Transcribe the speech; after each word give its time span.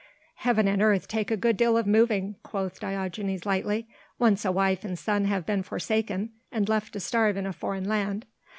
"Heaven 0.37 0.67
and 0.67 0.81
earth 0.81 1.07
take 1.07 1.29
a 1.29 1.37
good 1.37 1.57
deal 1.57 1.77
of 1.77 1.85
moving," 1.85 2.35
quoth 2.41 2.79
Diogenes 2.79 3.45
lightly, 3.45 3.87
"once 4.17 4.43
a 4.43 4.51
wife 4.51 4.83
and 4.83 4.97
son 4.97 5.25
have 5.25 5.45
been 5.45 5.61
forsaken 5.61 6.31
and 6.51 6.67
left 6.67 6.93
to 6.93 6.99
starve 6.99 7.37
in 7.37 7.45
a 7.45 7.53
foreign 7.53 7.85
land. 7.87 8.25